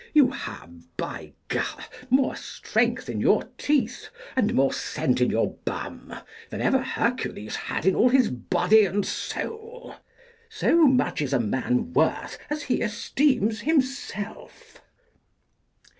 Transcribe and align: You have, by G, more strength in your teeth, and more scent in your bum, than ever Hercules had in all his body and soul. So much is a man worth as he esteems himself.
You 0.15 0.31
have, 0.31 0.97
by 0.97 1.33
G, 1.47 1.59
more 2.09 2.35
strength 2.35 3.07
in 3.07 3.21
your 3.21 3.43
teeth, 3.59 4.09
and 4.35 4.55
more 4.55 4.73
scent 4.73 5.21
in 5.21 5.29
your 5.29 5.57
bum, 5.63 6.11
than 6.49 6.59
ever 6.59 6.79
Hercules 6.79 7.55
had 7.55 7.85
in 7.85 7.93
all 7.93 8.09
his 8.09 8.31
body 8.31 8.83
and 8.85 9.05
soul. 9.05 9.97
So 10.49 10.87
much 10.87 11.21
is 11.21 11.33
a 11.33 11.39
man 11.39 11.93
worth 11.93 12.39
as 12.49 12.63
he 12.63 12.81
esteems 12.81 13.59
himself. 13.61 14.81